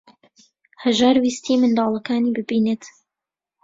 هەژار 0.83 1.15
ویستی 1.23 1.55
منداڵەکانی 1.61 2.35
ببینێت. 2.37 2.83